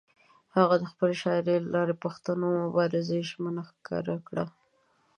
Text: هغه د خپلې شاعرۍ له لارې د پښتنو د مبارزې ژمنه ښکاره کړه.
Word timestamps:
هغه 0.57 0.75
د 0.79 0.83
خپلې 0.91 1.15
شاعرۍ 1.21 1.57
له 1.61 1.69
لارې 1.75 1.93
د 1.97 2.01
پښتنو 2.05 2.45
د 2.53 2.57
مبارزې 2.65 3.19
ژمنه 3.29 3.61
ښکاره 3.69 4.15
کړه. 4.27 4.45